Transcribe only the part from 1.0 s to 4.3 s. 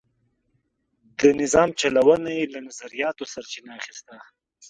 د نظام چلونه یې له نظریاتو سرچینه اخیسته.